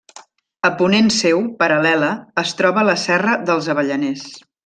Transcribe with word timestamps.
A 0.69 0.69
ponent 0.79 1.11
seu, 1.17 1.43
paral·lela, 1.59 2.09
es 2.43 2.55
troba 2.63 2.87
la 2.89 2.97
Serra 3.05 3.37
dels 3.51 3.71
Avellaners. 3.77 4.27